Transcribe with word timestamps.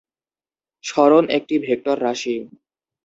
সরণ 0.83 1.23
একটি 1.37 1.55
ভেক্টর 1.65 1.97
রাশি। 2.01 2.35